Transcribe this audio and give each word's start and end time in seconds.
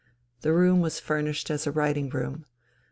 The 0.41 0.51
room 0.51 0.79
was 0.79 0.99
furnished 0.99 1.51
as 1.51 1.67
a 1.67 1.71
writing 1.71 2.09
room. 2.09 2.45